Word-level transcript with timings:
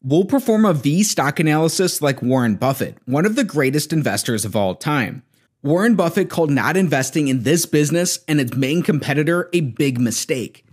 We'll 0.00 0.24
perform 0.24 0.64
a 0.64 0.74
V 0.74 1.02
stock 1.02 1.40
analysis 1.40 2.00
like 2.00 2.22
Warren 2.22 2.54
Buffett, 2.54 2.98
one 3.06 3.26
of 3.26 3.34
the 3.34 3.42
greatest 3.42 3.92
investors 3.92 4.44
of 4.44 4.54
all 4.54 4.76
time. 4.76 5.24
Warren 5.60 5.96
Buffett 5.96 6.30
called 6.30 6.50
not 6.50 6.76
investing 6.76 7.26
in 7.26 7.42
this 7.42 7.66
business 7.66 8.20
and 8.28 8.40
its 8.40 8.54
main 8.54 8.84
competitor 8.84 9.48
a 9.52 9.60
big 9.60 9.98
mistake. 9.98 10.64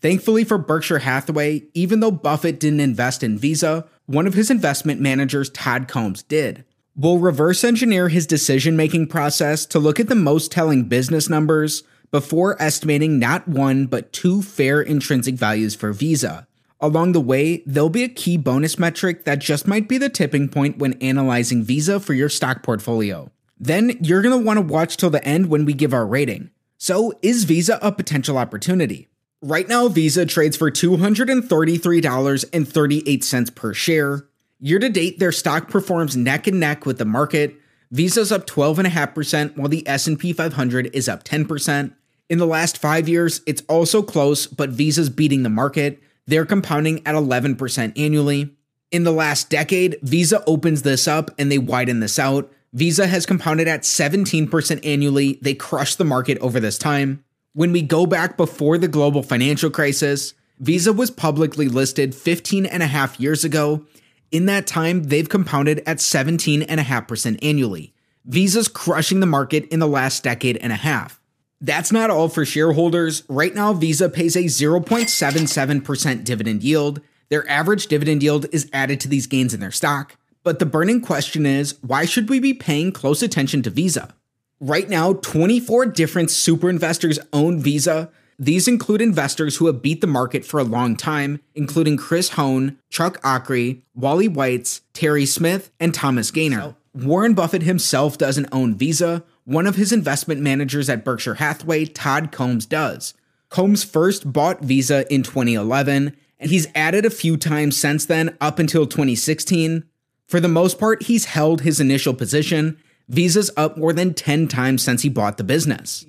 Thankfully 0.00 0.42
for 0.42 0.58
Berkshire 0.58 0.98
Hathaway, 0.98 1.62
even 1.74 2.00
though 2.00 2.10
Buffett 2.10 2.58
didn't 2.58 2.80
invest 2.80 3.22
in 3.22 3.38
Visa, 3.38 3.86
one 4.06 4.26
of 4.26 4.34
his 4.34 4.50
investment 4.50 5.00
managers, 5.00 5.48
Todd 5.50 5.86
Combs, 5.86 6.24
did. 6.24 6.64
We'll 6.96 7.18
reverse 7.18 7.62
engineer 7.62 8.08
his 8.08 8.26
decision 8.26 8.76
making 8.76 9.06
process 9.06 9.64
to 9.66 9.78
look 9.78 10.00
at 10.00 10.08
the 10.08 10.16
most 10.16 10.50
telling 10.50 10.88
business 10.88 11.28
numbers 11.28 11.84
before 12.10 12.60
estimating 12.60 13.20
not 13.20 13.46
one 13.46 13.86
but 13.86 14.12
two 14.12 14.42
fair 14.42 14.82
intrinsic 14.82 15.36
values 15.36 15.76
for 15.76 15.92
Visa. 15.92 16.48
Along 16.82 17.12
the 17.12 17.20
way, 17.20 17.62
there'll 17.64 17.88
be 17.88 18.02
a 18.02 18.08
key 18.08 18.36
bonus 18.36 18.76
metric 18.76 19.24
that 19.24 19.38
just 19.38 19.68
might 19.68 19.88
be 19.88 19.98
the 19.98 20.08
tipping 20.08 20.48
point 20.48 20.78
when 20.78 20.94
analyzing 20.94 21.62
Visa 21.62 22.00
for 22.00 22.12
your 22.12 22.28
stock 22.28 22.64
portfolio. 22.64 23.30
Then 23.56 23.96
you're 24.02 24.20
going 24.20 24.36
to 24.36 24.44
want 24.44 24.56
to 24.56 24.62
watch 24.62 24.96
till 24.96 25.10
the 25.10 25.24
end 25.24 25.48
when 25.48 25.64
we 25.64 25.74
give 25.74 25.94
our 25.94 26.04
rating. 26.04 26.50
So, 26.78 27.12
is 27.22 27.44
Visa 27.44 27.78
a 27.80 27.92
potential 27.92 28.36
opportunity? 28.36 29.06
Right 29.40 29.68
now, 29.68 29.86
Visa 29.86 30.26
trades 30.26 30.56
for 30.56 30.72
$233.38 30.72 33.54
per 33.54 33.72
share. 33.72 34.26
Year 34.58 34.80
to 34.80 34.88
date, 34.88 35.20
their 35.20 35.30
stock 35.30 35.68
performs 35.68 36.16
neck 36.16 36.48
and 36.48 36.58
neck 36.58 36.84
with 36.84 36.98
the 36.98 37.04
market. 37.04 37.54
Visa's 37.92 38.32
up 38.32 38.48
12.5%, 38.48 39.56
while 39.56 39.68
the 39.68 39.86
S&P 39.86 40.32
500 40.32 40.90
is 40.92 41.08
up 41.08 41.22
10%. 41.22 41.94
In 42.28 42.38
the 42.38 42.46
last 42.46 42.78
5 42.78 43.08
years, 43.08 43.40
it's 43.46 43.62
also 43.68 44.02
close, 44.02 44.48
but 44.48 44.70
Visa's 44.70 45.10
beating 45.10 45.44
the 45.44 45.48
market. 45.48 46.02
They're 46.32 46.46
compounding 46.46 47.06
at 47.06 47.14
11% 47.14 47.92
annually. 47.94 48.56
In 48.90 49.04
the 49.04 49.12
last 49.12 49.50
decade, 49.50 49.98
Visa 50.00 50.42
opens 50.46 50.80
this 50.80 51.06
up 51.06 51.30
and 51.38 51.52
they 51.52 51.58
widen 51.58 52.00
this 52.00 52.18
out. 52.18 52.50
Visa 52.72 53.06
has 53.06 53.26
compounded 53.26 53.68
at 53.68 53.82
17% 53.82 54.80
annually. 54.82 55.38
They 55.42 55.52
crushed 55.52 55.98
the 55.98 56.06
market 56.06 56.38
over 56.38 56.58
this 56.58 56.78
time. 56.78 57.22
When 57.52 57.70
we 57.70 57.82
go 57.82 58.06
back 58.06 58.38
before 58.38 58.78
the 58.78 58.88
global 58.88 59.22
financial 59.22 59.68
crisis, 59.68 60.32
Visa 60.58 60.94
was 60.94 61.10
publicly 61.10 61.68
listed 61.68 62.14
15 62.14 62.64
and 62.64 62.82
a 62.82 62.86
half 62.86 63.20
years 63.20 63.44
ago. 63.44 63.84
In 64.30 64.46
that 64.46 64.66
time, 64.66 65.02
they've 65.02 65.28
compounded 65.28 65.82
at 65.84 65.98
17.5% 65.98 67.38
annually. 67.42 67.92
Visa's 68.24 68.68
crushing 68.68 69.20
the 69.20 69.26
market 69.26 69.66
in 69.66 69.80
the 69.80 69.86
last 69.86 70.24
decade 70.24 70.56
and 70.56 70.72
a 70.72 70.76
half. 70.76 71.20
That's 71.64 71.92
not 71.92 72.10
all 72.10 72.28
for 72.28 72.44
shareholders. 72.44 73.22
Right 73.28 73.54
now, 73.54 73.72
Visa 73.72 74.08
pays 74.08 74.34
a 74.34 74.44
0.77% 74.44 76.24
dividend 76.24 76.64
yield. 76.64 77.00
Their 77.28 77.48
average 77.48 77.86
dividend 77.86 78.20
yield 78.20 78.46
is 78.50 78.68
added 78.72 78.98
to 79.00 79.08
these 79.08 79.28
gains 79.28 79.54
in 79.54 79.60
their 79.60 79.70
stock. 79.70 80.16
But 80.42 80.58
the 80.58 80.66
burning 80.66 81.00
question 81.00 81.46
is 81.46 81.76
why 81.80 82.04
should 82.04 82.28
we 82.28 82.40
be 82.40 82.52
paying 82.52 82.90
close 82.90 83.22
attention 83.22 83.62
to 83.62 83.70
Visa? 83.70 84.12
Right 84.58 84.88
now, 84.88 85.12
24 85.12 85.86
different 85.86 86.32
super 86.32 86.68
investors 86.68 87.20
own 87.32 87.60
Visa. 87.60 88.10
These 88.40 88.66
include 88.66 89.00
investors 89.00 89.58
who 89.58 89.66
have 89.66 89.82
beat 89.82 90.00
the 90.00 90.08
market 90.08 90.44
for 90.44 90.58
a 90.58 90.64
long 90.64 90.96
time, 90.96 91.40
including 91.54 91.96
Chris 91.96 92.30
Hohn, 92.30 92.76
Chuck 92.90 93.22
Akre, 93.22 93.82
Wally 93.94 94.28
Weitz, 94.28 94.80
Terry 94.94 95.26
Smith, 95.26 95.70
and 95.78 95.94
Thomas 95.94 96.32
Gayner. 96.32 96.74
Warren 96.92 97.34
Buffett 97.34 97.62
himself 97.62 98.18
doesn't 98.18 98.48
own 98.50 98.74
Visa, 98.74 99.24
one 99.44 99.66
of 99.66 99.76
his 99.76 99.92
investment 99.92 100.40
managers 100.40 100.88
at 100.88 101.04
Berkshire 101.04 101.34
Hathaway, 101.34 101.86
Todd 101.86 102.30
Combs, 102.30 102.66
does. 102.66 103.14
Combs 103.48 103.84
first 103.84 104.32
bought 104.32 104.62
Visa 104.62 105.12
in 105.12 105.22
2011, 105.22 106.16
and 106.38 106.50
he's 106.50 106.68
added 106.74 107.04
a 107.04 107.10
few 107.10 107.36
times 107.36 107.76
since 107.76 108.06
then 108.06 108.36
up 108.40 108.58
until 108.58 108.86
2016. 108.86 109.84
For 110.26 110.40
the 110.40 110.48
most 110.48 110.78
part, 110.78 111.04
he's 111.04 111.26
held 111.26 111.60
his 111.60 111.80
initial 111.80 112.14
position. 112.14 112.78
Visa's 113.08 113.50
up 113.56 113.76
more 113.76 113.92
than 113.92 114.14
10 114.14 114.48
times 114.48 114.82
since 114.82 115.02
he 115.02 115.08
bought 115.08 115.36
the 115.36 115.44
business. 115.44 116.06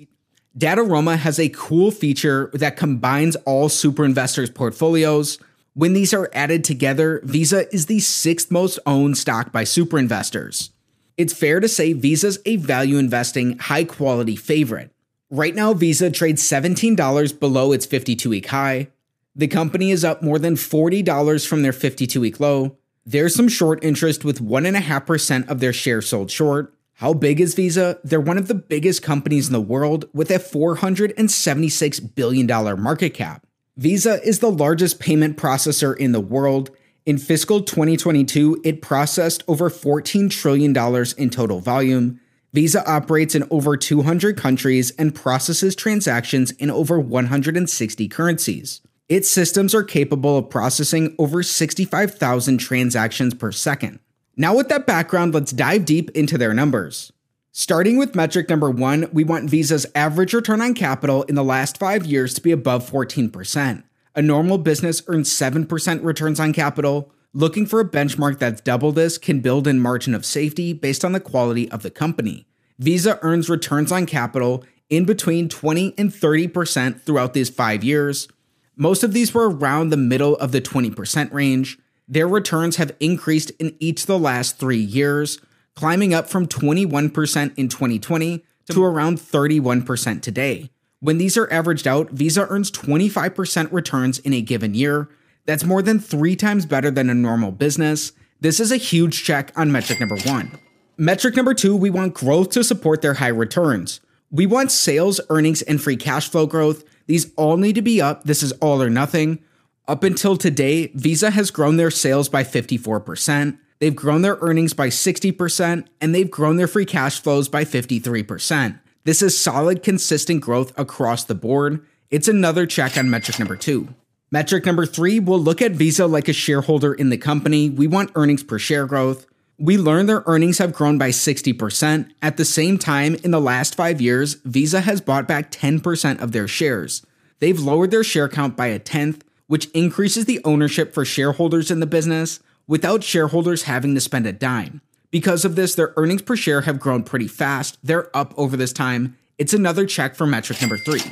Dataroma 0.56 1.18
has 1.18 1.40
a 1.40 1.48
cool 1.48 1.90
feature 1.90 2.50
that 2.54 2.76
combines 2.76 3.34
all 3.44 3.68
super 3.68 4.04
investors' 4.04 4.50
portfolios. 4.50 5.38
When 5.74 5.92
these 5.92 6.14
are 6.14 6.30
added 6.32 6.62
together, 6.62 7.20
Visa 7.24 7.72
is 7.74 7.86
the 7.86 7.98
sixth 7.98 8.52
most 8.52 8.78
owned 8.86 9.18
stock 9.18 9.50
by 9.50 9.64
super 9.64 9.98
investors 9.98 10.70
it's 11.16 11.32
fair 11.32 11.60
to 11.60 11.68
say 11.68 11.92
Visa's 11.92 12.38
a 12.44 12.56
value 12.56 12.98
investing, 12.98 13.58
high 13.58 13.84
quality 13.84 14.36
favorite. 14.36 14.90
Right 15.30 15.54
now, 15.54 15.72
Visa 15.74 16.10
trades 16.10 16.42
$17 16.42 17.40
below 17.40 17.72
its 17.72 17.86
52 17.86 18.28
week 18.30 18.46
high. 18.46 18.88
The 19.36 19.48
company 19.48 19.90
is 19.90 20.04
up 20.04 20.22
more 20.22 20.38
than 20.38 20.54
$40 20.54 21.46
from 21.46 21.62
their 21.62 21.72
52 21.72 22.20
week 22.20 22.38
low. 22.38 22.76
There's 23.06 23.34
some 23.34 23.48
short 23.48 23.82
interest 23.84 24.24
with 24.24 24.40
1.5% 24.40 25.48
of 25.48 25.60
their 25.60 25.72
shares 25.72 26.08
sold 26.08 26.30
short. 26.30 26.74
How 26.94 27.12
big 27.12 27.40
is 27.40 27.54
Visa? 27.54 27.98
They're 28.04 28.20
one 28.20 28.38
of 28.38 28.48
the 28.48 28.54
biggest 28.54 29.02
companies 29.02 29.48
in 29.48 29.52
the 29.52 29.60
world 29.60 30.08
with 30.14 30.30
a 30.30 30.38
$476 30.38 32.14
billion 32.14 32.46
market 32.80 33.10
cap. 33.10 33.46
Visa 33.76 34.22
is 34.22 34.38
the 34.38 34.50
largest 34.50 35.00
payment 35.00 35.36
processor 35.36 35.96
in 35.96 36.12
the 36.12 36.20
world 36.20 36.70
in 37.06 37.18
fiscal 37.18 37.62
2022, 37.62 38.62
it 38.64 38.80
processed 38.80 39.44
over 39.46 39.68
$14 39.68 40.30
trillion 40.30 40.74
in 41.18 41.30
total 41.30 41.60
volume. 41.60 42.18
Visa 42.54 42.88
operates 42.90 43.34
in 43.34 43.46
over 43.50 43.76
200 43.76 44.38
countries 44.38 44.90
and 44.92 45.14
processes 45.14 45.76
transactions 45.76 46.52
in 46.52 46.70
over 46.70 46.98
160 46.98 48.08
currencies. 48.08 48.80
Its 49.08 49.28
systems 49.28 49.74
are 49.74 49.82
capable 49.82 50.38
of 50.38 50.48
processing 50.48 51.14
over 51.18 51.42
65,000 51.42 52.56
transactions 52.56 53.34
per 53.34 53.52
second. 53.52 53.98
Now, 54.36 54.56
with 54.56 54.68
that 54.70 54.86
background, 54.86 55.34
let's 55.34 55.52
dive 55.52 55.84
deep 55.84 56.10
into 56.10 56.38
their 56.38 56.54
numbers. 56.54 57.12
Starting 57.52 57.98
with 57.98 58.14
metric 58.14 58.48
number 58.48 58.70
one, 58.70 59.08
we 59.12 59.24
want 59.24 59.50
Visa's 59.50 59.86
average 59.94 60.32
return 60.32 60.62
on 60.62 60.74
capital 60.74 61.22
in 61.24 61.34
the 61.34 61.44
last 61.44 61.76
five 61.76 62.06
years 62.06 62.32
to 62.34 62.40
be 62.40 62.50
above 62.50 62.90
14%. 62.90 63.82
A 64.16 64.22
normal 64.22 64.58
business 64.58 65.02
earns 65.08 65.28
7% 65.28 66.04
returns 66.04 66.38
on 66.38 66.52
capital. 66.52 67.10
Looking 67.32 67.66
for 67.66 67.80
a 67.80 67.88
benchmark 67.88 68.38
that's 68.38 68.60
double 68.60 68.92
this 68.92 69.18
can 69.18 69.40
build 69.40 69.66
in 69.66 69.80
margin 69.80 70.14
of 70.14 70.24
safety 70.24 70.72
based 70.72 71.04
on 71.04 71.10
the 71.10 71.18
quality 71.18 71.68
of 71.72 71.82
the 71.82 71.90
company. 71.90 72.46
Visa 72.78 73.18
earns 73.22 73.50
returns 73.50 73.90
on 73.90 74.06
capital 74.06 74.62
in 74.88 75.04
between 75.04 75.48
20 75.48 75.94
and 75.98 76.10
30% 76.10 77.02
throughout 77.02 77.34
these 77.34 77.50
five 77.50 77.82
years. 77.82 78.28
Most 78.76 79.02
of 79.02 79.14
these 79.14 79.34
were 79.34 79.50
around 79.50 79.90
the 79.90 79.96
middle 79.96 80.36
of 80.36 80.52
the 80.52 80.60
20% 80.60 81.32
range. 81.32 81.76
Their 82.06 82.28
returns 82.28 82.76
have 82.76 82.94
increased 83.00 83.50
in 83.58 83.76
each 83.80 84.02
of 84.02 84.06
the 84.06 84.18
last 84.18 84.58
three 84.58 84.78
years, 84.78 85.40
climbing 85.74 86.14
up 86.14 86.28
from 86.28 86.46
21% 86.46 87.52
in 87.56 87.68
2020 87.68 88.44
to 88.70 88.84
around 88.84 89.18
31% 89.18 90.22
today. 90.22 90.70
When 91.04 91.18
these 91.18 91.36
are 91.36 91.52
averaged 91.52 91.86
out, 91.86 92.12
Visa 92.12 92.46
earns 92.48 92.70
25% 92.70 93.70
returns 93.70 94.20
in 94.20 94.32
a 94.32 94.40
given 94.40 94.72
year. 94.72 95.10
That's 95.44 95.62
more 95.62 95.82
than 95.82 95.98
three 95.98 96.34
times 96.34 96.64
better 96.64 96.90
than 96.90 97.10
a 97.10 97.14
normal 97.14 97.52
business. 97.52 98.12
This 98.40 98.58
is 98.58 98.72
a 98.72 98.78
huge 98.78 99.22
check 99.22 99.52
on 99.54 99.70
metric 99.70 100.00
number 100.00 100.16
one. 100.20 100.58
Metric 100.96 101.36
number 101.36 101.52
two, 101.52 101.76
we 101.76 101.90
want 101.90 102.14
growth 102.14 102.48
to 102.52 102.64
support 102.64 103.02
their 103.02 103.12
high 103.12 103.28
returns. 103.28 104.00
We 104.30 104.46
want 104.46 104.72
sales, 104.72 105.20
earnings, 105.28 105.60
and 105.60 105.78
free 105.78 105.98
cash 105.98 106.30
flow 106.30 106.46
growth. 106.46 106.84
These 107.06 107.34
all 107.36 107.58
need 107.58 107.74
to 107.74 107.82
be 107.82 108.00
up. 108.00 108.24
This 108.24 108.42
is 108.42 108.52
all 108.52 108.80
or 108.80 108.88
nothing. 108.88 109.40
Up 109.86 110.04
until 110.04 110.38
today, 110.38 110.86
Visa 110.94 111.32
has 111.32 111.50
grown 111.50 111.76
their 111.76 111.90
sales 111.90 112.30
by 112.30 112.44
54%. 112.44 113.58
they've 113.78 113.94
grown 113.94 114.22
their 114.22 114.38
earnings 114.40 114.72
by 114.72 114.88
60%, 114.88 115.86
and 116.00 116.14
they've 116.14 116.30
grown 116.30 116.56
their 116.56 116.66
free 116.66 116.86
cash 116.86 117.20
flows 117.20 117.50
by 117.50 117.66
53%. 117.66 118.80
This 119.04 119.20
is 119.20 119.38
solid, 119.38 119.82
consistent 119.82 120.40
growth 120.40 120.72
across 120.78 121.24
the 121.24 121.34
board. 121.34 121.84
It's 122.10 122.26
another 122.26 122.64
check 122.64 122.96
on 122.96 123.10
metric 123.10 123.38
number 123.38 123.54
two. 123.54 123.88
Metric 124.30 124.64
number 124.64 124.86
three, 124.86 125.20
we'll 125.20 125.38
look 125.38 125.60
at 125.60 125.72
Visa 125.72 126.06
like 126.06 126.26
a 126.26 126.32
shareholder 126.32 126.94
in 126.94 127.10
the 127.10 127.18
company. 127.18 127.68
We 127.68 127.86
want 127.86 128.12
earnings 128.14 128.42
per 128.42 128.58
share 128.58 128.86
growth. 128.86 129.26
We 129.58 129.76
learned 129.76 130.08
their 130.08 130.22
earnings 130.24 130.56
have 130.56 130.72
grown 130.72 130.96
by 130.96 131.10
60%. 131.10 132.12
At 132.22 132.38
the 132.38 132.46
same 132.46 132.78
time, 132.78 133.16
in 133.16 133.30
the 133.30 133.42
last 133.42 133.74
five 133.74 134.00
years, 134.00 134.34
Visa 134.46 134.80
has 134.80 135.02
bought 135.02 135.28
back 135.28 135.50
10% 135.50 136.22
of 136.22 136.32
their 136.32 136.48
shares. 136.48 137.04
They've 137.40 137.60
lowered 137.60 137.90
their 137.90 138.04
share 138.04 138.30
count 138.30 138.56
by 138.56 138.68
a 138.68 138.78
tenth, 138.78 139.22
which 139.48 139.66
increases 139.72 140.24
the 140.24 140.40
ownership 140.46 140.94
for 140.94 141.04
shareholders 141.04 141.70
in 141.70 141.80
the 141.80 141.86
business 141.86 142.40
without 142.66 143.04
shareholders 143.04 143.64
having 143.64 143.94
to 143.94 144.00
spend 144.00 144.26
a 144.26 144.32
dime. 144.32 144.80
Because 145.14 145.44
of 145.44 145.54
this, 145.54 145.76
their 145.76 145.94
earnings 145.96 146.22
per 146.22 146.34
share 146.34 146.62
have 146.62 146.80
grown 146.80 147.04
pretty 147.04 147.28
fast. 147.28 147.78
They're 147.84 148.10
up 148.16 148.34
over 148.36 148.56
this 148.56 148.72
time. 148.72 149.16
It's 149.38 149.54
another 149.54 149.86
check 149.86 150.16
for 150.16 150.26
metric 150.26 150.60
number 150.60 150.76
three. 150.76 151.02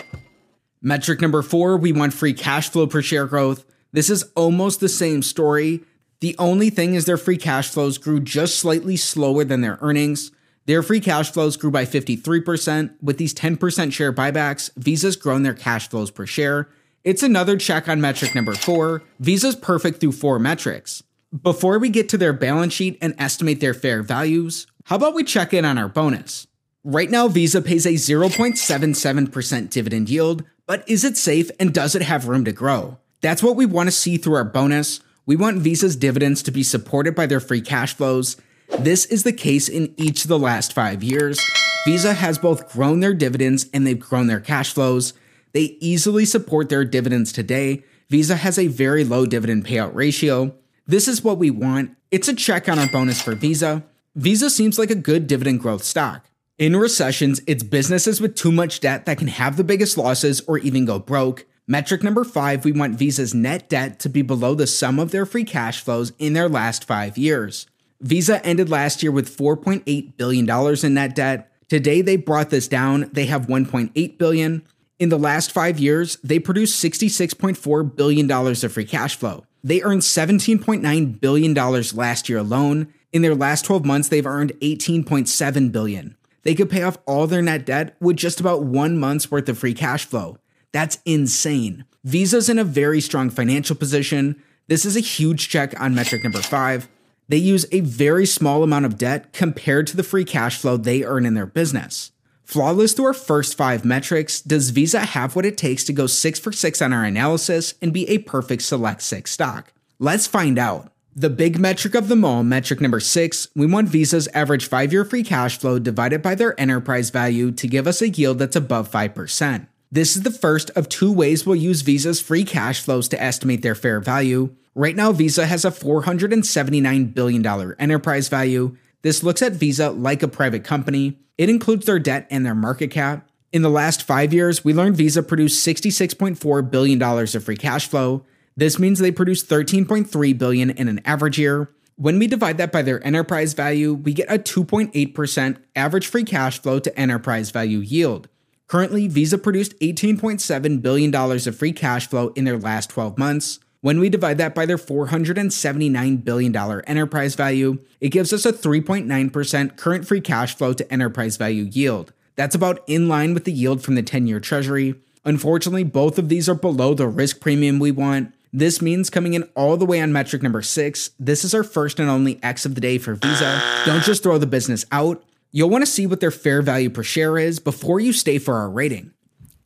Metric 0.81 1.21
number 1.21 1.41
four, 1.41 1.77
we 1.77 1.93
want 1.93 2.13
free 2.13 2.33
cash 2.33 2.69
flow 2.69 2.89
per 2.89 3.01
share 3.01 3.27
growth. 3.27 3.65
This 3.93 4.11
is 4.11 4.25
almost 4.35 4.81
the 4.81 4.89
same 4.89 5.23
story. 5.23 5.83
The 6.19 6.35
only 6.41 6.69
thing 6.69 6.95
is 6.95 7.05
their 7.05 7.17
free 7.17 7.37
cash 7.37 7.69
flows 7.69 7.97
grew 7.97 8.19
just 8.19 8.59
slightly 8.59 8.97
slower 8.97 9.45
than 9.45 9.61
their 9.61 9.79
earnings. 9.81 10.33
Their 10.67 10.83
free 10.83 10.99
cash 10.99 11.31
flows 11.31 11.57
grew 11.57 11.71
by 11.71 11.85
53%. 11.85 12.95
With 13.01 13.19
these 13.19 13.33
10% 13.33 13.93
share 13.93 14.13
buybacks, 14.13 14.75
Visa's 14.75 15.15
grown 15.15 15.45
their 15.45 15.55
cash 15.55 15.89
flows 15.89 16.11
per 16.11 16.27
share. 16.27 16.69
It's 17.05 17.23
another 17.23 17.57
check 17.57 17.89
on 17.89 18.01
metric 18.01 18.35
number 18.35 18.55
four. 18.55 19.05
Visa's 19.21 19.55
perfect 19.55 20.01
through 20.01 20.11
four 20.11 20.41
metrics. 20.41 21.05
Before 21.41 21.79
we 21.79 21.89
get 21.89 22.11
to 22.11 22.19
their 22.19 22.35
balance 22.35 22.75
sheet 22.75 22.99
and 23.01 23.15
estimate 23.19 23.59
their 23.59 23.73
fair 23.73 24.03
values, 24.03 24.67
how 24.85 24.97
about 24.97 25.15
we 25.15 25.25
check 25.25 25.55
in 25.55 25.65
on 25.65 25.79
our 25.79 25.89
bonus? 25.89 26.47
Right 26.85 27.11
now, 27.11 27.27
Visa 27.27 27.63
pays 27.63 27.87
a 27.87 27.93
0.77% 27.93 29.71
dividend 29.71 30.11
yield, 30.11 30.45
but 30.67 30.87
is 30.87 31.05
it 31.05 31.17
safe 31.17 31.51
and 31.59 31.73
does 31.73 31.95
it 31.95 32.03
have 32.03 32.29
room 32.29 32.45
to 32.45 32.53
grow? 32.53 32.99
That's 33.23 33.43
what 33.43 33.57
we 33.57 33.65
want 33.65 33.87
to 33.87 33.93
see 33.93 34.19
through 34.19 34.35
our 34.35 34.45
bonus. 34.45 35.01
We 35.25 35.35
want 35.37 35.63
Visa's 35.63 35.97
dividends 35.97 36.43
to 36.43 36.51
be 36.51 36.63
supported 36.63 37.15
by 37.15 37.25
their 37.25 37.41
free 37.41 37.63
cash 37.63 37.95
flows. 37.95 38.37
This 38.79 39.07
is 39.07 39.23
the 39.23 39.33
case 39.33 39.71
in 39.71 39.95
each 39.97 40.25
of 40.25 40.29
the 40.29 40.39
last 40.39 40.75
five 40.75 41.03
years. 41.03 41.41
Visa 41.87 42.13
has 42.13 42.39
both 42.39 42.71
grown 42.71 43.01
their 43.01 43.15
dividends 43.15 43.71
and 43.73 43.87
they've 43.87 43.99
grown 43.99 44.27
their 44.27 44.41
cash 44.41 44.75
flows. 44.75 45.15
They 45.53 45.79
easily 45.81 46.27
support 46.27 46.69
their 46.69 46.85
dividends 46.85 47.33
today. 47.33 47.85
Visa 48.11 48.37
has 48.37 48.59
a 48.59 48.67
very 48.67 49.03
low 49.03 49.25
dividend 49.25 49.65
payout 49.65 49.95
ratio. 49.95 50.55
This 50.87 51.07
is 51.07 51.23
what 51.23 51.39
we 51.39 51.51
want. 51.51 51.97
It's 52.11 52.29
a 52.29 52.35
check 52.35 52.69
on 52.69 52.79
our 52.79 52.89
bonus 52.89 53.23
for 53.23 53.35
Visa. 53.35 53.85
Visa 54.17 54.51
seems 54.51 54.79
like 54.79 54.91
a 54.91 54.97
good 54.97 55.27
dividend 55.27 55.61
growth 55.61 55.85
stock. 55.85 56.27
In 56.59 56.77
recessions, 56.77 57.41
it's 57.47 57.63
businesses 57.63 58.21
with 58.21 58.35
too 58.35 58.53
much 58.53 58.81
debt 58.81 59.07
that 59.07 59.19
can 59.19 59.29
have 59.29 59.57
the 59.57 59.65
biggest 59.65 59.97
losses 59.97 60.41
or 60.49 60.59
even 60.59 60.85
go 60.85 60.99
broke. 60.99 61.47
Metric 61.69 62.03
number 62.03 62.25
five, 62.25 62.65
we 62.65 62.73
want 62.73 62.99
Visa's 62.99 63.33
net 63.33 63.69
debt 63.69 64.01
to 64.01 64.09
be 64.09 64.23
below 64.23 64.55
the 64.55 64.67
sum 64.67 64.99
of 64.99 65.13
their 65.13 65.25
free 65.25 65.45
cash 65.45 65.81
flows 65.81 66.13
in 66.19 66.33
their 66.33 66.49
last 66.49 66.85
five 66.85 67.17
years. 67.17 67.67
Visa 68.01 68.45
ended 68.45 68.69
last 68.69 69.03
year 69.03 69.13
with 69.13 69.37
$4.8 69.37 70.17
billion 70.17 70.85
in 70.85 70.95
net 70.95 71.15
debt. 71.15 71.53
Today 71.69 72.03
they 72.03 72.17
brought 72.17 72.51
this 72.51 72.67
down. 72.67 73.09
They 73.13 73.27
have 73.27 73.47
1.8 73.47 74.19
billion. 74.19 74.67
In 74.99 75.09
the 75.09 75.19
last 75.19 75.53
five 75.53 75.79
years, 75.79 76.17
they 76.25 76.41
produced 76.41 76.83
$66.4 76.85 77.97
billion 77.97 78.31
of 78.31 78.73
free 78.73 78.85
cash 78.85 79.17
flow. 79.17 79.45
They 79.65 79.83
earned 79.83 80.03
$17.9 80.03 81.21
billion 81.21 81.55
last 81.55 82.29
year 82.29 82.39
alone. 82.39 82.93
In 83.13 83.23
their 83.23 83.35
last 83.35 83.65
12 83.65 83.85
months, 83.85 84.09
they've 84.09 84.27
earned 84.27 84.53
18.7 84.61 85.73
billion. 85.73 86.17
They 86.43 86.55
could 86.55 86.71
pay 86.71 86.83
off 86.83 86.99
all 87.07 87.27
their 87.27 87.43
net 87.43 87.65
debt 87.65 87.97
with 88.01 88.17
just 88.17 88.41
about 88.41 88.65
one 88.65 88.99
month's 88.99 89.31
worth 89.31 89.49
of 89.49 89.59
free 89.59 89.75
cash 89.75 90.05
flow. 90.05 90.39
That's 90.73 90.99
insane. 91.05 91.85
Visa's 92.05 92.49
in 92.49 92.59
a 92.59 92.65
very 92.65 93.01
strong 93.01 93.31
financial 93.31 93.77
position. 93.77 94.43
This 94.67 94.85
is 94.85 94.97
a 94.97 95.01
huge 95.01 95.49
check 95.49 95.79
on 95.81 95.95
metric 95.95 96.25
number 96.25 96.41
five. 96.41 96.89
They 97.29 97.37
use 97.37 97.67
a 97.71 97.81
very 97.81 98.27
small 98.27 98.63
amount 98.63 98.87
of 98.87 98.99
debt 98.99 99.33
compared 99.33 99.87
to 99.89 99.97
the 99.97 100.03
free 100.03 100.25
cash 100.25 100.59
flow 100.59 100.77
they 100.77 101.05
earn 101.05 101.25
in 101.25 101.35
their 101.35 101.47
business. 101.47 102.11
Flawless 102.45 102.93
through 102.93 103.07
our 103.07 103.15
first 103.15 103.57
five 103.57 103.85
metrics, 103.85 104.41
does 104.41 104.71
Visa 104.71 105.01
have 105.01 105.35
what 105.35 105.47
it 105.47 105.57
takes 105.57 105.85
to 105.85 105.93
go 105.93 106.07
six 106.07 106.39
for 106.39 106.53
six 106.53 106.83
on 106.83 106.93
our 106.93 107.05
analysis 107.05 107.75
and 107.81 107.93
be 107.93 108.09
a 108.09 108.19
perfect 108.19 108.63
select 108.63 109.03
six 109.03 109.31
stock? 109.31 109.73
Let's 109.99 110.27
find 110.27 110.59
out. 110.59 110.93
The 111.15 111.31
big 111.31 111.59
metric 111.59 111.95
of 111.95 112.09
them 112.09 112.25
all, 112.25 112.43
metric 112.43 112.81
number 112.81 112.99
six, 112.99 113.49
we 113.55 113.67
want 113.67 113.89
Visa's 113.89 114.29
average 114.29 114.67
five 114.67 114.93
year 114.93 115.05
free 115.05 115.23
cash 115.23 115.59
flow 115.59 115.79
divided 115.79 116.23
by 116.23 116.35
their 116.35 116.59
enterprise 116.59 117.11
value 117.11 117.53
to 117.53 117.69
give 117.69 117.87
us 117.87 118.01
a 118.01 118.09
yield 118.09 118.39
that's 118.39 118.57
above 118.57 118.91
5%. 118.91 119.67
This 119.91 120.17
is 120.17 120.23
the 120.23 120.31
first 120.31 120.71
of 120.71 120.89
two 120.89 121.13
ways 121.13 121.45
we'll 121.45 121.57
use 121.57 121.83
Visa's 121.83 122.21
free 122.21 122.45
cash 122.45 122.81
flows 122.81 123.09
to 123.09 123.23
estimate 123.23 123.61
their 123.61 123.75
fair 123.75 124.01
value. 124.01 124.55
Right 124.75 124.97
now, 124.97 125.13
Visa 125.13 125.45
has 125.45 125.67
a 125.67 125.71
$479 125.71 127.13
billion 127.13 127.47
enterprise 127.79 128.29
value. 128.29 128.75
This 129.03 129.23
looks 129.23 129.43
at 129.43 129.53
Visa 129.53 129.91
like 129.91 130.23
a 130.23 130.29
private 130.29 130.65
company. 130.65 131.19
It 131.37 131.51
includes 131.51 131.87
their 131.87 131.99
debt 131.99 132.27
and 132.31 132.47
their 132.47 132.55
market 132.55 132.91
cap. 132.91 133.29
In 133.53 133.63
the 133.63 133.71
last 133.71 134.03
five 134.03 134.33
years, 134.33 134.65
we 134.65 134.73
learned 134.73 134.97
Visa 134.97 135.23
produced 135.23 135.67
$66.4 135.67 136.71
billion 136.71 137.03
of 137.03 137.45
free 137.45 137.57
cash 137.57 137.87
flow. 137.89 138.25
This 138.57 138.79
means 138.79 138.99
they 138.99 139.11
produced 139.11 139.49
13.3 139.49 140.39
billion 140.39 140.71
in 140.71 140.89
an 140.89 141.01
average 141.05 141.39
year. 141.39 141.71
When 141.97 142.19
we 142.19 142.27
divide 142.27 142.59
that 142.59 142.73
by 142.73 142.83
their 142.83 143.05
enterprise 143.07 143.53
value, 143.53 143.93
we 143.93 144.15
get 144.15 144.33
a 144.33 144.39
2.8% 144.39 145.57
average 145.77 146.07
free 146.07 146.25
cash 146.25 146.61
flow 146.61 146.79
to 146.79 146.99
enterprise 146.99 147.51
value 147.51 147.79
yield. 147.79 148.29
Currently, 148.69 149.09
Visa 149.09 149.37
produced 149.37 149.79
$18.7 149.81 150.81
billion 150.81 151.15
of 151.15 151.57
free 151.57 151.73
cash 151.73 152.09
flow 152.09 152.29
in 152.29 152.45
their 152.45 152.59
last 152.59 152.89
12 152.91 153.19
months. 153.19 153.59
When 153.83 153.99
we 153.99 154.09
divide 154.09 154.39
that 154.39 154.55
by 154.55 154.65
their 154.65 154.79
$479 154.79 156.25
billion 156.25 156.57
enterprise 156.57 157.35
value, 157.35 157.79
it 158.01 158.11
gives 158.11 158.33
us 158.33 158.47
a 158.47 158.53
3.9% 158.53 159.77
current 159.77 160.07
free 160.07 160.21
cash 160.21 160.55
flow 160.55 160.73
to 160.73 160.93
enterprise 160.93 161.37
value 161.37 161.65
yield. 161.65 162.13
That's 162.37 162.55
about 162.55 162.85
in 162.87 163.09
line 163.09 163.35
with 163.35 163.45
the 163.45 163.53
yield 163.53 163.83
from 163.83 163.97
the 163.97 164.03
10 164.05 164.29
year 164.29 164.39
treasury. 164.39 164.95
Unfortunately, 165.25 165.83
both 165.83 166.17
of 166.17 166.29
these 166.29 166.49
are 166.49 166.55
below 166.55 166.95
the 166.95 167.09
risk 167.09 167.41
premium 167.41 167.81
we 167.81 167.91
want. 167.91 168.33
This 168.53 168.81
means 168.81 169.11
coming 169.11 169.35
in 169.35 169.43
all 169.57 169.77
the 169.77 169.85
way 169.85 170.01
on 170.01 170.13
metric 170.13 170.45
number 170.45 170.63
six, 170.63 171.11
this 171.19 171.43
is 171.43 171.53
our 171.53 171.65
first 171.65 171.99
and 171.99 172.09
only 172.09 172.39
X 172.41 172.65
of 172.65 172.77
the 172.77 172.81
day 172.81 172.99
for 172.99 173.17
Visa. 173.17 173.83
Don't 173.85 174.05
just 174.05 174.23
throw 174.23 174.39
the 174.39 174.47
business 174.47 174.87
out. 174.93 175.25
You'll 175.51 175.71
want 175.71 175.83
to 175.83 175.91
see 175.91 176.07
what 176.07 176.21
their 176.21 176.31
fair 176.31 176.63
value 176.63 176.89
per 176.89 177.03
share 177.03 177.37
is 177.37 177.59
before 177.59 177.99
you 177.99 178.13
stay 178.13 178.39
for 178.39 178.55
our 178.55 178.71
rating. 178.71 179.13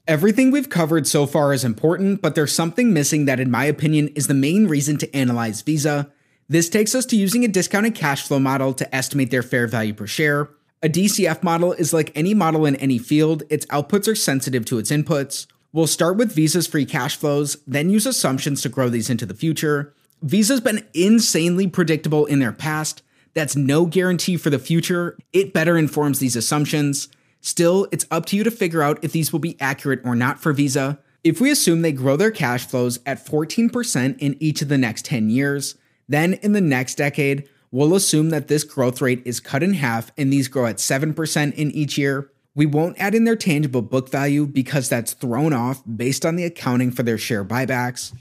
Everything 0.09 0.53
we've 0.53 0.71
covered 0.71 1.05
so 1.05 1.27
far 1.27 1.53
is 1.53 1.65
important, 1.65 2.23
but 2.23 2.37
there's 2.37 2.55
something 2.55 2.93
missing 2.93 3.25
that, 3.25 3.41
in 3.41 3.51
my 3.51 3.65
opinion, 3.65 4.07
is 4.09 4.29
the 4.29 4.35
main 4.35 4.69
reason 4.69 4.97
to 4.99 5.17
analyze 5.17 5.63
Visa. 5.63 6.13
This 6.49 6.69
takes 6.69 6.95
us 6.95 7.05
to 7.07 7.17
using 7.17 7.45
a 7.45 7.49
discounted 7.49 7.97
cash 7.97 8.23
flow 8.23 8.39
model 8.39 8.73
to 8.75 8.95
estimate 8.95 9.33
their 9.33 9.43
fair 9.43 9.67
value 9.67 9.93
per 9.93 10.07
share. 10.07 10.49
A 10.81 10.89
DCF 10.89 11.43
model 11.43 11.73
is 11.73 11.93
like 11.93 12.13
any 12.15 12.35
model 12.35 12.67
in 12.67 12.77
any 12.77 12.99
field, 12.99 13.43
its 13.51 13.67
outputs 13.67 14.07
are 14.07 14.15
sensitive 14.15 14.65
to 14.67 14.79
its 14.79 14.93
inputs. 14.93 15.49
We'll 15.73 15.89
start 15.89 16.17
with 16.17 16.37
Visa's 16.37 16.69
free 16.69 16.87
cash 16.87 17.17
flows, 17.17 17.57
then 17.67 17.91
use 17.91 18.07
assumptions 18.07 18.63
to 18.63 18.69
grow 18.69 18.89
these 18.89 19.11
into 19.11 19.27
the 19.27 19.35
future. 19.35 19.93
Visa's 20.23 20.61
been 20.61 20.87
insanely 20.95 21.67
predictable 21.67 22.27
in 22.27 22.39
their 22.39 22.53
past. 22.53 23.03
That's 23.35 23.57
no 23.57 23.87
guarantee 23.87 24.37
for 24.37 24.51
the 24.51 24.61
future. 24.61 25.19
It 25.33 25.53
better 25.53 25.77
informs 25.77 26.21
these 26.21 26.37
assumptions. 26.37 27.09
Still, 27.47 27.87
it's 27.93 28.07
up 28.11 28.26
to 28.26 28.37
you 28.37 28.43
to 28.43 28.50
figure 28.50 28.83
out 28.83 28.99
if 29.03 29.12
these 29.12 29.33
will 29.33 29.38
be 29.38 29.57
accurate 29.61 30.00
or 30.05 30.17
not 30.17 30.41
for 30.41 30.53
Visa. 30.53 30.99
If 31.23 31.41
we 31.41 31.49
assume 31.53 31.83
they 31.83 31.93
grow 31.93 32.17
their 32.17 32.33
cash 32.33 32.67
flows 32.67 32.99
at 33.07 33.25
14% 33.25 34.19
in 34.19 34.37
each 34.41 34.62
of 34.62 34.69
the 34.69 34.76
next 34.76 35.05
10 35.05 35.31
years, 35.31 35.76
then 36.09 36.35
in 36.35 36.55
the 36.55 36.61
next 36.61 36.97
decade, 36.97 37.49
we'll 37.71 37.95
assume 37.95 38.31
that 38.31 38.49
this 38.49 38.65
growth 38.65 39.00
rate 39.00 39.23
is 39.25 39.38
cut 39.38 39.62
in 39.62 39.75
half 39.75 40.11
and 40.19 40.33
these 40.33 40.49
grow 40.49 40.67
at 40.67 40.79
7% 40.79 41.55
in 41.55 41.71
each 41.71 41.97
year. 41.97 42.33
We 42.57 42.67
won't 42.67 42.99
add 42.99 43.15
in 43.15 43.23
their 43.23 43.37
tangible 43.37 43.83
book 43.83 44.09
value 44.09 44.45
because 44.49 44.88
that's 44.88 45.12
thrown 45.12 45.53
off 45.53 45.85
based 45.87 46.26
on 46.26 46.35
the 46.35 46.45
accounting 46.45 46.91
for 46.91 47.05
their 47.05 47.17
share 47.17 47.45
buybacks. 47.45 48.12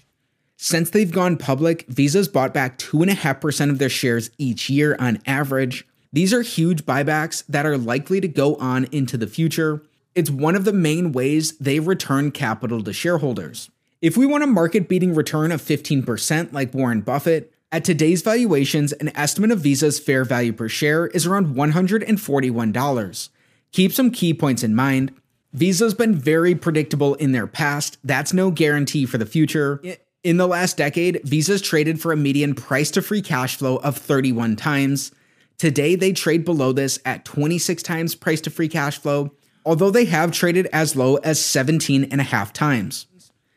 Since 0.55 0.91
they've 0.91 1.11
gone 1.11 1.37
public, 1.37 1.87
Visa's 1.87 2.27
bought 2.27 2.53
back 2.53 2.77
2.5% 2.77 3.71
of 3.71 3.79
their 3.79 3.89
shares 3.89 4.29
each 4.37 4.69
year 4.69 4.95
on 4.99 5.19
average. 5.25 5.87
These 6.15 6.33
are 6.33 6.43
huge 6.43 6.85
buybacks 6.85 7.43
that 7.47 7.65
are 7.65 7.77
likely 7.77 8.21
to 8.21 8.27
go 8.29 8.55
on 8.55 8.85
into 8.85 9.17
the 9.17 9.27
future. 9.27 9.83
It's 10.15 10.29
one 10.29 10.55
of 10.55 10.63
the 10.63 10.71
main 10.71 11.11
ways 11.11 11.57
they 11.57 11.81
return 11.81 12.31
capital 12.31 12.81
to 12.83 12.93
shareholders. 12.93 13.69
If 14.01 14.15
we 14.15 14.25
want 14.25 14.45
a 14.45 14.47
market 14.47 14.87
beating 14.87 15.13
return 15.13 15.51
of 15.51 15.61
15% 15.61 16.53
like 16.53 16.73
Warren 16.73 17.01
Buffett, 17.01 17.51
at 17.69 17.83
today's 17.83 18.21
valuations, 18.21 18.93
an 18.93 19.11
estimate 19.13 19.51
of 19.51 19.59
Visa's 19.59 19.99
fair 19.99 20.23
value 20.23 20.53
per 20.53 20.69
share 20.69 21.07
is 21.07 21.25
around 21.25 21.53
$141. 21.53 23.29
Keep 23.73 23.91
some 23.91 24.09
key 24.09 24.33
points 24.33 24.63
in 24.63 24.73
mind. 24.73 25.13
Visa's 25.51 25.93
been 25.93 26.15
very 26.15 26.55
predictable 26.55 27.15
in 27.15 27.33
their 27.33 27.45
past. 27.45 27.97
That's 28.05 28.31
no 28.31 28.51
guarantee 28.51 29.05
for 29.05 29.17
the 29.17 29.25
future. 29.25 29.81
In 30.23 30.37
the 30.37 30.47
last 30.47 30.77
decade, 30.77 31.19
Visa's 31.25 31.61
traded 31.61 32.01
for 32.01 32.13
a 32.13 32.17
median 32.17 32.55
price 32.55 32.89
to 32.91 33.01
free 33.01 33.21
cash 33.21 33.57
flow 33.57 33.75
of 33.79 33.97
31 33.97 34.55
times. 34.55 35.11
Today, 35.57 35.95
they 35.95 36.11
trade 36.11 36.43
below 36.43 36.71
this 36.71 36.99
at 37.05 37.25
26 37.25 37.81
times 37.81 38.15
price 38.15 38.41
to 38.41 38.49
free 38.49 38.67
cash 38.67 38.99
flow, 38.99 39.31
although 39.65 39.89
they 39.89 40.05
have 40.05 40.31
traded 40.31 40.67
as 40.67 40.95
low 40.95 41.15
as 41.17 41.43
17 41.43 42.05
and 42.05 42.21
a 42.21 42.25
half 42.25 42.51
times. 42.51 43.07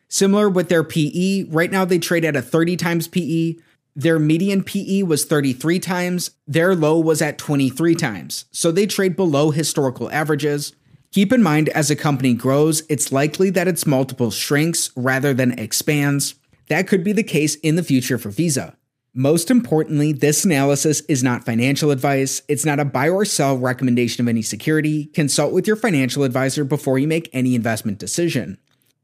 Similar 0.08 0.48
with 0.48 0.68
their 0.68 0.84
PE, 0.84 1.44
right 1.44 1.70
now 1.70 1.84
they 1.84 1.98
trade 1.98 2.24
at 2.24 2.36
a 2.36 2.42
30 2.42 2.76
times 2.76 3.08
PE. 3.08 3.56
Their 3.94 4.18
median 4.18 4.62
PE 4.62 5.02
was 5.02 5.24
33 5.24 5.80
times, 5.80 6.30
their 6.46 6.74
low 6.74 6.98
was 6.98 7.20
at 7.20 7.36
23 7.36 7.96
times, 7.96 8.44
so 8.52 8.70
they 8.70 8.86
trade 8.86 9.16
below 9.16 9.50
historical 9.50 10.08
averages. 10.10 10.72
Keep 11.10 11.32
in 11.32 11.42
mind, 11.42 11.68
as 11.70 11.90
a 11.90 11.96
company 11.96 12.32
grows, 12.32 12.84
it's 12.88 13.10
likely 13.10 13.50
that 13.50 13.66
its 13.66 13.86
multiple 13.86 14.30
shrinks 14.30 14.92
rather 14.94 15.34
than 15.34 15.58
expands. 15.58 16.36
That 16.68 16.86
could 16.86 17.02
be 17.02 17.12
the 17.12 17.24
case 17.24 17.56
in 17.56 17.74
the 17.74 17.82
future 17.82 18.18
for 18.18 18.30
Visa. 18.30 18.77
Most 19.18 19.50
importantly, 19.50 20.12
this 20.12 20.44
analysis 20.44 21.00
is 21.08 21.24
not 21.24 21.44
financial 21.44 21.90
advice. 21.90 22.42
It's 22.46 22.64
not 22.64 22.78
a 22.78 22.84
buy 22.84 23.08
or 23.08 23.24
sell 23.24 23.58
recommendation 23.58 24.24
of 24.24 24.28
any 24.28 24.42
security. 24.42 25.06
Consult 25.06 25.52
with 25.52 25.66
your 25.66 25.74
financial 25.74 26.22
advisor 26.22 26.62
before 26.62 27.00
you 27.00 27.08
make 27.08 27.28
any 27.32 27.56
investment 27.56 27.98
decision. 27.98 28.58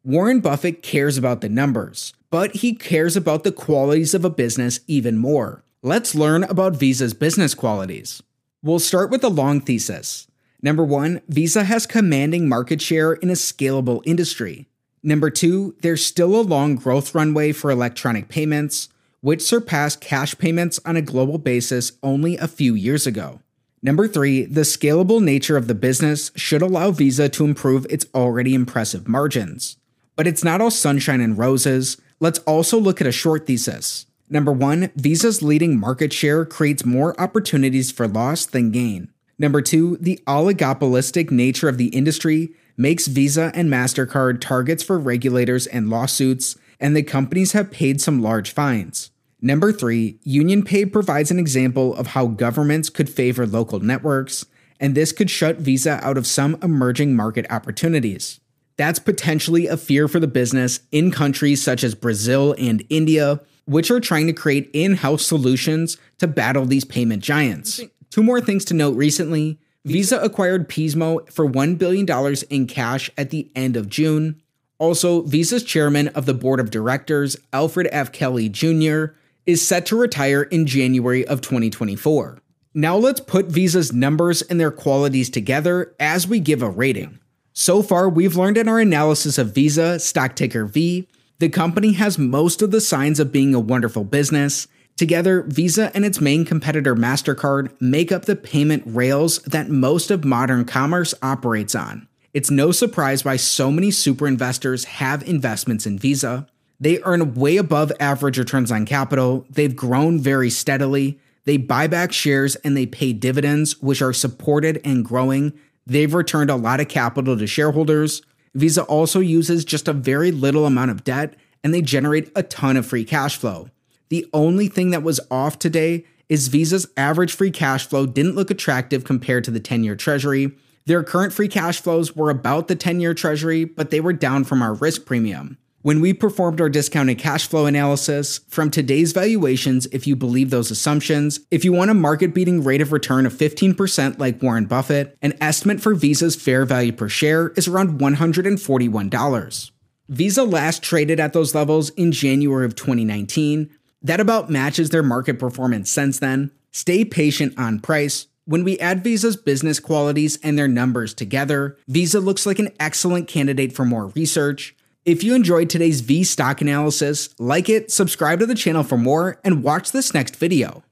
Warren 0.05 0.39
Buffett 0.39 0.85
cares 0.85 1.19
about 1.19 1.41
the 1.41 1.49
numbers, 1.49 2.13
but 2.31 2.55
he 2.55 2.77
cares 2.77 3.17
about 3.17 3.43
the 3.43 3.51
qualities 3.51 4.15
of 4.15 4.25
a 4.25 4.31
business 4.31 4.79
even 4.87 5.17
more. 5.17 5.65
Let's 5.83 6.15
learn 6.15 6.45
about 6.45 6.77
Visa's 6.77 7.13
business 7.13 7.53
qualities. 7.53 8.23
We'll 8.63 8.79
start 8.79 9.11
with 9.11 9.21
the 9.21 9.29
long 9.29 9.61
thesis. 9.61 10.29
Number 10.63 10.85
one, 10.85 11.23
Visa 11.27 11.65
has 11.65 11.87
commanding 11.87 12.49
market 12.49 12.81
share 12.81 13.15
in 13.15 13.31
a 13.31 13.33
scalable 13.33 14.01
industry. 14.07 14.69
Number 15.03 15.29
two, 15.29 15.75
there's 15.83 16.07
still 16.07 16.37
a 16.37 16.43
long 16.43 16.77
growth 16.77 17.17
runway 17.17 17.51
for 17.51 17.73
electronic 17.73 18.29
payments, 18.29 18.91
which 19.25 19.41
surpassed 19.41 20.03
cash 20.03 20.37
payments 20.37 20.79
on 20.85 20.99
a 20.99 21.01
global 21.01 21.39
basis 21.39 21.93
only 22.03 22.37
a 22.37 22.47
few 22.47 22.75
years 22.75 23.07
ago. 23.07 23.41
Number 23.83 24.07
three, 24.07 24.45
the 24.45 24.61
scalable 24.61 25.23
nature 25.23 25.57
of 25.57 25.67
the 25.67 25.75
business 25.75 26.31
should 26.37 26.61
allow 26.61 26.91
Visa 26.91 27.31
to 27.31 27.47
improve 27.47 27.87
its 27.89 28.05
already 28.15 28.55
impressive 28.55 29.09
margins. 29.09 29.79
But 30.15 30.27
it's 30.27 30.45
not 30.45 30.61
all 30.61 30.71
sunshine 30.71 31.23
and 31.23 31.39
roses. 31.39 31.97
Let's 32.21 32.41
also 32.41 32.79
look 32.79 33.01
at 33.01 33.07
a 33.07 33.13
short 33.13 33.47
thesis. 33.47 34.05
Number 34.29 34.53
one, 34.53 34.91
Visa's 34.95 35.41
leading 35.41 35.81
market 35.81 36.13
share 36.13 36.45
creates 36.45 36.85
more 36.85 37.19
opportunities 37.19 37.91
for 37.91 38.07
loss 38.07 38.45
than 38.45 38.73
gain. 38.73 39.09
Number 39.39 39.63
two, 39.63 39.97
the 40.03 40.23
oligopolistic 40.27 41.31
nature 41.31 41.71
of 41.71 41.79
the 41.79 41.89
industry 41.89 42.51
makes 42.77 43.07
Visa 43.07 43.53
and 43.55 43.71
MasterCard 43.71 44.43
targets 44.43 44.83
for 44.83 44.99
regulators 44.99 45.67
and 45.67 45.89
lawsuits, 45.89 46.59
and 46.79 46.95
the 46.95 47.03
companies 47.03 47.53
have 47.53 47.71
paid 47.71 48.03
some 48.03 48.21
large 48.21 48.51
fines. 48.51 49.13
Number 49.45 49.75
three, 49.75 50.19
UnionPay 50.27 50.91
provides 50.91 51.31
an 51.31 51.39
example 51.39 51.95
of 51.97 52.07
how 52.09 52.29
governments 52.29 52.89
could 52.89 53.11
favor 53.11 53.47
local 53.47 53.79
networks, 53.79 54.47
and 54.81 54.95
this 54.95 55.13
could 55.13 55.29
shut 55.29 55.59
Visa 55.59 56.01
out 56.03 56.17
of 56.17 56.27
some 56.27 56.57
emerging 56.63 57.15
market 57.15 57.45
opportunities. 57.51 58.41
That's 58.79 58.99
potentially 58.99 59.67
a 59.67 59.77
fear 59.77 60.09
for 60.09 60.19
the 60.19 60.27
business 60.27 60.81
in 60.93 61.11
countries 61.11 61.63
such 61.63 61.85
as 61.85 61.95
Brazil 61.95 62.55
and 62.59 62.87
India, 62.89 63.39
which 63.67 63.91
are 63.91 64.01
trying 64.01 64.29
to 64.29 64.33
create 64.33 64.71
in 64.73 64.95
house 64.95 65.27
solutions 65.27 65.99
to 66.21 66.27
battle 66.27 66.65
these 66.65 66.87
payment 66.87 67.23
giants. 67.23 67.83
Two 68.09 68.23
more 68.23 68.41
things 68.41 68.65
to 68.65 68.75
note 68.75 68.97
recently 68.97 69.59
Visa 69.85 70.19
acquired 70.21 70.71
Pismo 70.71 71.31
for 71.31 71.47
$1 71.47 71.77
billion 71.77 72.07
in 72.49 72.67
cash 72.67 73.11
at 73.19 73.29
the 73.29 73.51
end 73.55 73.77
of 73.77 73.91
June. 73.91 74.41
Also, 74.79 75.21
Visa's 75.21 75.63
chairman 75.63 76.09
of 76.09 76.25
the 76.25 76.33
board 76.33 76.61
of 76.61 76.71
directors, 76.71 77.37
Alfred 77.53 77.89
F. 77.93 78.11
Kelly 78.11 78.49
Jr., 78.49 79.09
is 79.47 79.67
set 79.67 79.87
to 79.87 79.97
retire 79.97 80.43
in 80.43 80.67
January 80.67 81.27
of 81.27 81.41
2024. 81.41 82.39
Now 82.75 82.97
let's 82.97 83.21
put 83.21 83.47
Visa's 83.47 83.93
numbers 83.93 84.43
and 84.43 84.61
their 84.61 84.71
qualities 84.71 85.31
together 85.31 85.95
as 86.01 86.27
we 86.27 86.41
give 86.41 86.63
a 86.63 86.69
rating. 86.69 87.19
So 87.53 87.83
far, 87.83 88.09
we've 88.09 88.37
learned 88.37 88.59
in 88.59 88.69
our 88.69 88.81
analysis 88.81 89.39
of 89.39 89.55
Visa, 89.55 90.01
stock 90.01 90.35
ticker 90.35 90.65
V, 90.65 91.07
the 91.39 91.49
company 91.49 91.93
has 91.93 92.19
most 92.19 92.63
of 92.63 92.71
the 92.71 92.81
signs 92.81 93.21
of 93.21 93.33
being 93.33 93.55
a 93.55 93.61
wonderful 93.61 94.05
business, 94.05 94.67
Together, 94.97 95.43
Visa 95.43 95.91
and 95.93 96.05
its 96.05 96.21
main 96.21 96.45
competitor 96.45 96.95
MasterCard 96.95 97.75
make 97.81 98.13
up 98.13 98.27
the 98.27 98.37
payment 98.37 98.85
rails 98.87 99.39
that 99.41 99.69
most 99.69 100.11
of 100.11 100.25
modern 100.25 100.65
commerce 100.65 101.15
operates 101.21 101.75
on. 101.75 102.07
It's 102.33 102.51
no 102.51 102.71
surprise 102.71 103.25
why 103.25 103.37
so 103.37 103.73
many 103.73 103.91
super 103.91 104.27
investors 104.27 104.85
have 104.85 105.27
investments 105.29 105.85
in 105.85 105.99
Visa. 105.99 106.47
They 106.81 107.01
earn 107.03 107.35
way 107.35 107.57
above 107.57 107.93
average 108.01 108.39
returns 108.39 108.73
on 108.73 108.87
capital, 108.87 109.47
they've 109.49 109.75
grown 109.75 110.19
very 110.19 110.51
steadily, 110.51 111.19
they 111.45 111.57
buy 111.57 111.87
back 111.87 112.13
shares 112.13 112.57
and 112.57 112.77
they 112.77 112.87
pay 112.87 113.13
dividends, 113.13 113.81
which 113.83 114.03
are 114.03 114.13
supported 114.13 114.81
and 114.85 115.05
growing. 115.05 115.53
They've 115.87 116.13
returned 116.13 116.51
a 116.51 116.57
lot 116.57 116.81
of 116.81 116.89
capital 116.89 117.37
to 117.37 117.47
shareholders. 117.47 118.23
Visa 118.55 118.83
also 118.85 119.21
uses 119.21 119.65
just 119.65 119.89
a 119.89 119.93
very 119.93 120.31
little 120.33 120.65
amount 120.65 120.91
of 120.91 121.05
debt 121.05 121.35
and 121.63 121.73
they 121.73 121.83
generate 121.83 122.31
a 122.35 122.43
ton 122.43 122.77
of 122.77 122.87
free 122.87 123.05
cash 123.05 123.37
flow. 123.37 123.69
The 124.09 124.27
only 124.33 124.69
thing 124.69 124.91
that 124.91 125.03
was 125.03 125.21
off 125.31 125.59
today 125.59 126.05
is 126.29 126.49
Visa's 126.49 126.87
average 126.97 127.35
free 127.35 127.51
cash 127.51 127.87
flow 127.87 128.07
didn't 128.07 128.35
look 128.35 128.51
attractive 128.51 129.05
compared 129.05 129.45
to 129.45 129.51
the 129.51 129.61
10 129.61 129.85
year 129.85 129.97
treasury. 129.97 130.53
Their 130.87 131.03
current 131.03 131.33
free 131.33 131.49
cash 131.49 131.81
flows 131.81 132.15
were 132.15 132.31
about 132.31 132.69
the 132.69 132.77
10 132.77 133.01
year 133.01 133.15
treasury, 133.15 133.65
but 133.65 133.91
they 133.91 134.01
were 134.01 134.13
down 134.13 134.45
from 134.45 134.63
our 134.63 134.75
risk 134.75 135.05
premium. 135.05 135.59
When 135.85 136.01
we 136.01 136.15
performed 136.15 136.63
our 136.63 136.71
discounted 136.71 137.19
cash 137.19 137.47
flow 137.47 137.67
analysis, 137.67 138.41
from 138.49 138.71
today's 138.71 139.13
valuations, 139.13 139.85
if 139.93 140.07
you 140.07 140.17
believe 140.17 140.49
those 140.49 140.71
assumptions, 140.71 141.41
if 141.51 141.63
you 141.63 141.75
want 141.75 141.91
a 141.91 141.95
market 141.95 142.33
beating 142.33 142.65
rate 142.65 142.81
of 142.81 142.91
return 142.91 143.27
of 143.27 143.35
15% 143.35 144.19
like 144.19 144.43
Warren 144.43 144.65
Buffett, 144.65 145.15
an 145.21 145.35
estimate 145.43 145.83
for 145.83 145.95
Visa's 145.95 146.37
fair 146.37 146.65
value 146.65 146.91
per 146.91 147.11
share 147.11 147.49
is 147.51 147.69
around 147.69 148.01
$141. 148.01 149.71
Visa 150.09 150.43
last 150.45 150.83
traded 150.83 151.21
at 151.21 151.35
those 151.35 151.55
levels 151.55 151.91
in 151.91 152.13
January 152.13 152.65
of 152.65 152.75
2019, 152.75 153.69
that 154.01 154.21
about 154.21 154.49
matches 154.49 154.89
their 154.89 155.03
market 155.03 155.39
performance 155.39 155.91
since 155.91 156.19
then. 156.19 156.51
Stay 156.71 157.05
patient 157.05 157.53
on 157.59 157.79
price. 157.79 158.27
When 158.47 158.65
we 158.65 158.79
add 158.79 159.05
Visa's 159.05 159.37
business 159.37 159.81
qualities 159.81 160.39
and 160.43 160.59
their 160.59 160.67
numbers 160.67 161.13
together, 161.13 161.77
Visa 161.89 162.21
looks 162.21 162.47
like 162.47 162.59
an 162.59 162.73
excellent 162.81 163.29
candidate 163.29 163.75
for 163.75 163.85
more 163.85 164.07
research. 164.07 164.75
If 165.05 165.23
you 165.23 165.35
enjoyed 165.35 165.69
today's 165.69 166.01
V 166.01 166.25
stock 166.25 166.63
analysis, 166.63 167.29
like 167.39 167.69
it, 167.69 167.93
subscribe 167.93 168.39
to 168.39 168.47
the 168.47 168.55
channel 168.55 168.83
for 168.83 168.97
more, 168.97 169.39
and 169.45 169.63
watch 169.63 169.93
this 169.93 170.15
next 170.15 170.35
video. 170.37 170.83